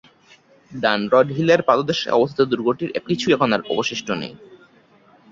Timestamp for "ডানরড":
0.71-1.27